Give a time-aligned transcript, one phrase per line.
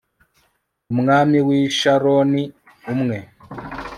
[0.91, 2.43] umwami w'i sharoni,
[2.93, 3.17] umwe